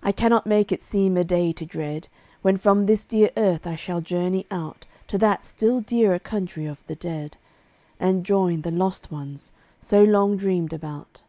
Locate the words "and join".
7.98-8.60